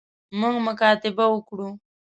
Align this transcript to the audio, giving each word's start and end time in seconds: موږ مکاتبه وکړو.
موږ 0.39 0.55
مکاتبه 0.67 1.25
وکړو. 1.29 1.67